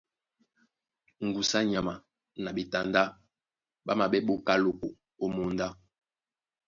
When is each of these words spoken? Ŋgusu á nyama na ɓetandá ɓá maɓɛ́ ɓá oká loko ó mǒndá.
Ŋgusu 1.25 1.55
á 1.59 1.61
nyama 1.71 1.93
na 2.43 2.49
ɓetandá 2.55 3.01
ɓá 3.85 3.91
maɓɛ́ 3.99 4.23
ɓá 4.25 4.33
oká 4.37 4.53
loko 4.63 4.87
ó 5.23 5.25
mǒndá. 5.33 5.67